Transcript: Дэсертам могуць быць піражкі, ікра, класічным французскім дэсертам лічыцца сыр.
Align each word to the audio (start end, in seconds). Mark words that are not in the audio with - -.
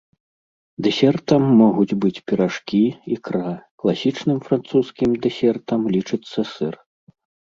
Дэсертам 0.85 1.43
могуць 1.61 1.97
быць 2.05 2.23
піражкі, 2.31 2.81
ікра, 3.17 3.53
класічным 3.83 4.37
французскім 4.49 5.11
дэсертам 5.27 5.81
лічыцца 5.99 6.39
сыр. 6.55 6.73